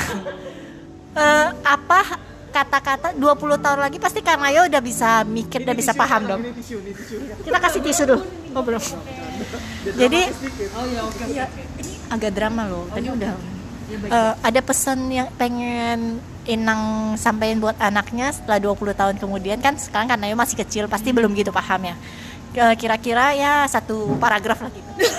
Eh, 1.12 1.49
apa 1.61 2.00
kata-kata 2.49 3.12
20 3.12 3.61
tahun 3.61 3.81
lagi 3.85 4.00
pasti 4.00 4.25
Kanayo 4.25 4.64
udah 4.67 4.81
bisa 4.81 5.23
mikir, 5.28 5.69
udah 5.69 5.76
bisa 5.76 5.93
paham 5.93 6.25
dong. 6.25 6.40
Tisu, 6.57 6.81
tisu. 6.81 7.17
Kita 7.45 7.59
kasih 7.61 7.81
tisu 7.85 8.02
dulu. 8.09 8.23
Oh 8.57 8.62
belum. 8.64 8.83
Jadi 9.95 10.21
Oh 10.75 10.85
iya 10.88 11.00
oke. 11.05 11.25
ya, 11.31 11.47
ini 11.78 11.93
agak 12.09 12.33
drama 12.33 12.64
loh. 12.64 12.88
Tadi 12.88 13.09
udah. 13.12 13.33
Eh, 13.88 14.33
ada 14.40 14.61
pesan 14.64 15.12
yang 15.12 15.28
pengen 15.37 16.19
Inang 16.49 17.12
sampaikan 17.21 17.61
buat 17.61 17.76
anaknya 17.76 18.33
setelah 18.33 18.57
20 18.73 18.97
tahun 18.97 19.14
kemudian 19.21 19.61
kan 19.61 19.76
sekarang 19.76 20.09
kan 20.09 20.25
Ayu 20.25 20.33
masih 20.33 20.57
kecil 20.57 20.88
pasti 20.88 21.12
belum 21.12 21.37
gitu 21.37 21.52
paham 21.52 21.93
ya. 21.93 21.95
Eh, 22.57 22.75
Kira-kira 22.81 23.37
ya 23.37 23.69
satu 23.69 24.17
paragraf 24.17 24.64
lah 24.64 24.73
gitu. 24.73 24.90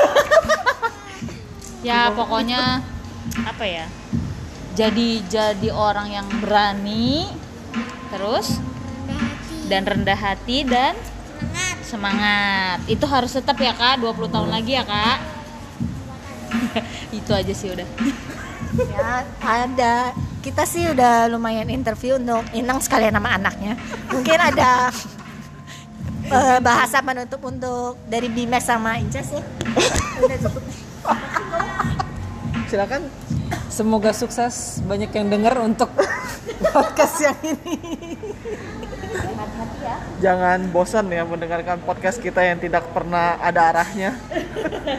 Ya 1.79 2.11
pokoknya 2.11 2.83
apa 3.47 3.63
ya? 3.63 3.87
Jadi 4.75 5.23
jadi 5.31 5.71
orang 5.71 6.11
yang 6.11 6.27
berani 6.43 7.23
terus 8.11 8.59
dan 9.71 9.87
rendah 9.87 10.19
hati 10.19 10.67
dan 10.67 10.91
semangat. 11.79 12.83
Itu 12.83 13.07
harus 13.07 13.31
tetap 13.31 13.55
ya 13.63 13.71
Kak, 13.71 14.03
20 14.03 14.27
tahun 14.27 14.49
lagi 14.51 14.75
ya 14.75 14.83
Kak. 14.83 15.17
Itu 17.23 17.31
aja 17.31 17.53
sih 17.55 17.71
udah. 17.71 17.87
ya 18.91 19.23
ada 19.39 20.11
kita 20.39 20.63
sih 20.63 20.87
udah 20.91 21.27
lumayan 21.27 21.67
interview 21.67 22.15
untuk 22.15 22.43
Inang 22.55 22.79
sekalian 22.79 23.15
sama 23.15 23.35
anaknya 23.35 23.75
mungkin 24.11 24.39
ada 24.39 24.87
eh, 26.35 26.59
bahasa 26.63 27.03
penutup 27.03 27.43
untuk 27.43 27.99
dari 28.07 28.31
Bimex 28.31 28.67
sama 28.67 28.97
Inces 28.99 29.35
ya 29.35 29.43
udah 30.23 30.37
cukup 30.39 30.63
Silakan. 32.69 33.09
Semoga 33.65 34.13
sukses 34.13 34.77
banyak 34.85 35.09
yang 35.09 35.25
dengar 35.25 35.57
untuk 35.57 35.89
podcast 36.75 37.17
yang 37.17 37.37
ini. 37.41 38.13
Jangan 40.21 40.69
bosan 40.69 41.09
ya 41.09 41.25
mendengarkan 41.25 41.81
podcast 41.81 42.21
kita 42.21 42.45
yang 42.45 42.61
tidak 42.61 42.85
pernah 42.93 43.41
ada 43.41 43.73
arahnya. 43.73 44.13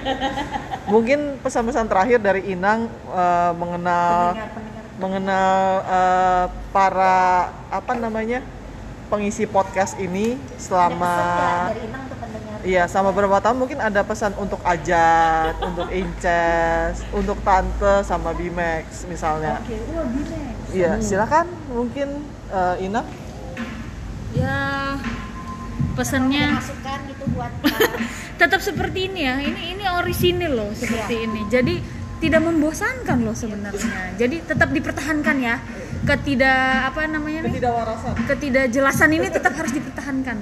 Mungkin 0.92 1.38
pesan-pesan 1.46 1.86
terakhir 1.86 2.18
dari 2.18 2.50
Inang 2.50 2.90
eh, 2.90 3.52
mengenal 3.54 4.34
mengenal 5.00 5.54
eh, 5.82 6.44
para 6.70 7.48
apa 7.72 7.92
namanya 7.96 8.44
pengisi 9.08 9.48
podcast 9.48 9.96
ini 9.98 10.36
selama 10.54 11.72
Iya, 12.60 12.84
sama 12.92 13.08
beberapa 13.08 13.40
tahun 13.40 13.56
mungkin 13.56 13.80
ada 13.80 14.04
pesan 14.04 14.36
untuk 14.36 14.60
Ajat, 14.60 15.56
untuk 15.72 15.88
Inces, 15.88 17.00
untuk 17.08 17.40
Tante 17.40 18.04
sama 18.04 18.36
Bimax 18.36 19.08
misalnya. 19.08 19.64
oke 19.64 19.76
wah 19.96 20.04
Bimex 20.04 20.68
Iya, 20.68 21.00
silakan 21.00 21.48
mungkin 21.72 22.20
eh, 22.52 22.84
Ina. 22.84 23.00
Ya 24.36 24.56
pesannya 25.96 26.54
masukan 26.54 26.98
gitu 27.08 27.24
buat 27.32 27.52
tetap 28.40 28.60
seperti 28.60 29.08
ini 29.08 29.20
ya. 29.24 29.40
Ini 29.40 29.62
ini 29.80 29.84
orisinil 29.88 30.52
loh 30.52 30.70
seperti 30.76 31.26
ini. 31.26 31.48
Jadi 31.48 31.74
tidak 32.20 32.40
membosankan 32.44 33.18
loh 33.24 33.32
sebenarnya. 33.32 34.14
Jadi 34.14 34.36
tetap 34.44 34.68
dipertahankan 34.70 35.36
ya. 35.40 35.56
Ketidak 36.00 36.88
apa 36.88 37.04
namanya 37.04 37.44
nih? 37.44 37.60
Ketidakvarasan. 37.60 38.12
Ketidakjelasan 38.24 39.10
ini 39.12 39.28
tetap 39.28 39.52
harus 39.52 39.68
dipertahankan. 39.68 40.36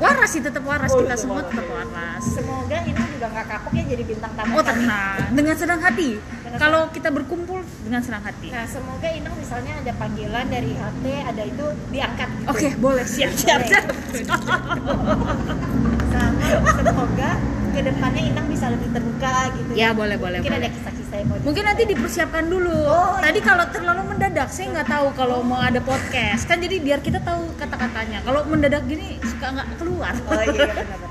Waras 0.00 0.30
sih 0.32 0.40
tetap 0.40 0.64
waras 0.64 0.88
Oh, 0.88 1.04
kita 1.04 1.16
semua 1.16 1.44
waras. 1.44 1.52
tetap 1.52 1.66
waras. 1.68 2.22
semoga 2.24 2.78
Inang 2.80 3.08
juga 3.12 3.26
nggak 3.28 3.46
kapok 3.46 3.72
ya 3.76 3.84
jadi 3.86 4.02
bintang 4.04 4.32
tamu 4.32 4.52
Oh 4.56 4.64
tenang, 4.64 5.20
dengan 5.32 5.56
senang 5.56 5.80
hati. 5.80 6.10
Kalau 6.56 6.88
kita 6.88 7.08
berkumpul 7.12 7.60
dengan 7.84 8.00
senang 8.00 8.24
hati. 8.24 8.48
Nah, 8.48 8.64
semoga 8.64 9.08
Inang 9.12 9.36
misalnya 9.36 9.72
ada 9.84 9.92
panggilan 9.96 10.46
dari 10.48 10.72
HT, 10.72 11.04
ada 11.28 11.42
itu 11.44 11.64
diangkat 11.92 12.28
gitu. 12.32 12.48
Oke, 12.48 12.68
boleh 12.76 13.04
siap 13.04 13.32
siap 13.36 13.60
siap. 13.68 13.84
Sama 16.08 16.48
semoga 16.72 17.30
ke 17.76 17.80
depannya 17.84 18.22
Inang 18.24 18.46
bisa 18.48 18.66
lebih 18.72 18.88
terbuka 18.88 19.52
gitu. 19.52 19.70
Ya 19.76 19.92
boleh 19.92 20.16
boleh. 20.16 20.40
Mungkin 20.40 20.56
boleh. 20.56 20.64
ada 20.64 20.72
kisah-kisah 20.72 20.95
yang 21.14 21.28
mau 21.30 21.38
Mungkin 21.38 21.62
nanti 21.62 21.82
dipersiapkan 21.86 22.44
dulu. 22.50 22.74
Oh, 22.74 23.14
Tadi 23.22 23.38
kalau 23.38 23.64
terlalu 23.70 24.02
mendadak, 24.10 24.48
saya 24.50 24.66
nggak 24.74 24.88
tahu 24.90 25.06
kalau 25.14 25.38
mau 25.46 25.62
ada 25.62 25.78
podcast. 25.78 26.50
Kan 26.50 26.58
jadi 26.58 26.82
biar 26.82 26.98
kita 26.98 27.22
tahu 27.22 27.46
kata-katanya. 27.54 28.26
Kalau 28.26 28.42
mendadak 28.50 28.82
gini 28.90 29.22
suka 29.22 29.54
nggak 29.54 29.68
keluar. 29.78 30.14
Oh 30.26 30.42
iya, 30.42 30.50
iya 30.50 30.66
benar-benar. 30.74 31.10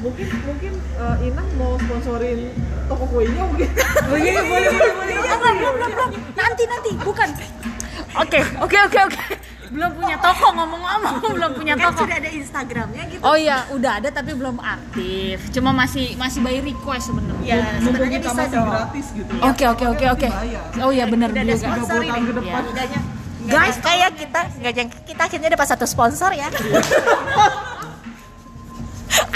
Mungkin 0.04 0.26
mungkin 0.42 0.72
eh, 0.78 1.16
Inang 1.30 1.48
mau 1.54 1.78
sponsorin 1.78 2.50
toko 2.90 3.04
kuenya 3.06 3.42
mungkin. 3.46 3.70
Oh 4.10 4.18
iya, 4.18 4.32
iya, 4.34 4.42
boleh 4.42 4.68
boleh 4.74 4.92
boleh. 4.98 5.14
Oh, 5.22 5.38
belum 5.38 5.54
belum 5.56 5.72
belum 5.78 5.90
belum. 5.94 6.10
Nanti 6.34 6.62
nanti 6.66 6.90
bukan. 6.98 7.28
Oke 8.18 8.40
oke 8.60 8.78
oke 8.90 8.98
oke. 9.08 9.20
Belum 9.72 9.90
punya 9.96 10.16
toko 10.20 10.46
ngomong-ngomong 10.52 11.14
belum 11.32 11.50
punya 11.56 11.74
Kan 11.74 11.84
toko. 11.88 12.04
sudah 12.04 12.16
ada 12.20 12.30
Instagramnya 12.30 13.02
gitu. 13.08 13.22
Oh 13.24 13.32
iya, 13.34 13.64
udah 13.72 13.92
ada 13.98 14.08
tapi 14.12 14.36
belum 14.36 14.60
aktif. 14.60 15.48
Cuma 15.48 15.72
masih 15.72 16.12
masih 16.14 16.44
by 16.44 16.60
request 16.60 17.08
sebenarnya. 17.08 17.56
Ya, 17.56 17.80
sebenarnya 17.80 18.18
bisa 18.20 18.36
masih 18.36 18.52
dong. 18.52 18.68
gratis 18.68 19.06
gitu. 19.16 19.32
Oke 19.40 19.64
oke 19.64 19.84
oke 19.88 20.06
oke. 20.12 20.28
Oh 20.84 20.92
iya 20.92 21.08
benar 21.08 21.32
juga. 21.32 21.56
sponsor 21.56 21.98
30 21.98 22.10
tahun 22.12 22.22
ke 22.22 22.34
depan. 22.36 22.62
Udahnya. 22.68 23.00
Guys, 23.42 23.76
kayak 23.82 24.10
kita 24.14 24.40
nggak 24.60 24.72
jang 24.72 24.88
kita 25.02 25.22
akhirnya 25.26 25.48
dapat 25.50 25.66
satu 25.66 25.82
sponsor 25.88 26.30
ya. 26.30 26.46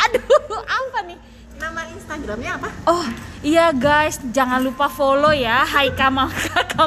Aduh, 0.07 0.23
apa 0.63 0.99
nih? 1.05 1.19
Nama 1.57 1.81
Instagramnya 1.91 2.51
apa? 2.55 2.69
Oh 2.85 3.07
iya 3.41 3.73
guys, 3.73 4.21
jangan 4.31 4.61
lupa 4.61 4.87
follow 4.87 5.33
ya 5.33 5.65
Hai 5.65 5.91
Kamal 5.91 6.29
Kakak 6.53 6.87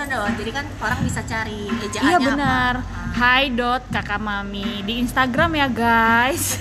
No, 0.00 0.08
no, 0.08 0.32
jadi 0.32 0.48
kan 0.56 0.64
orang 0.80 1.04
bisa 1.04 1.20
cari 1.28 1.68
ejaannya 1.68 2.08
Iya 2.08 2.18
benar. 2.24 2.74
Hai 3.12 3.52
dot 3.52 3.84
kakak 3.92 4.16
mami 4.16 4.80
di 4.80 4.96
Instagram 4.96 5.52
ya 5.60 5.68
guys. 5.68 6.56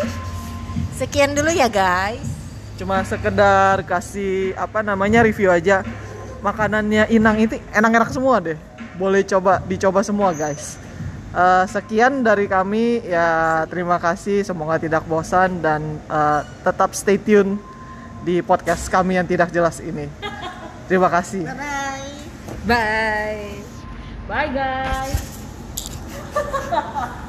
Sekian 0.98 1.36
dulu 1.36 1.52
ya 1.52 1.68
guys. 1.68 2.24
Cuma 2.80 3.04
sekedar 3.04 3.84
kasih 3.84 4.56
apa 4.56 4.80
namanya 4.80 5.28
review 5.28 5.52
aja. 5.52 5.84
Makanannya 6.40 7.12
Inang 7.12 7.36
itu 7.36 7.60
enak-enak 7.68 8.16
semua 8.16 8.40
deh. 8.40 8.56
Boleh 8.96 9.28
coba 9.28 9.60
dicoba 9.68 10.00
semua 10.00 10.32
guys. 10.32 10.80
Eh, 11.36 11.64
sekian 11.68 12.24
dari 12.24 12.48
kami 12.48 13.04
ya 13.04 13.68
terima 13.68 14.00
kasih 14.00 14.40
semoga 14.40 14.80
tidak 14.80 15.04
bosan 15.04 15.60
dan 15.60 16.00
eh, 16.00 16.40
tetap 16.64 16.96
stay 16.96 17.20
tune 17.20 17.60
di 18.24 18.40
podcast 18.40 18.88
kami 18.88 19.20
yang 19.20 19.28
tidak 19.28 19.52
jelas 19.52 19.84
ini. 19.84 20.08
Terima 20.88 21.12
kasih. 21.12 21.44
Bye 21.44 21.52
bye. 21.52 21.77
Bye. 22.68 23.62
Bye 24.28 24.52
guys. 24.52 25.38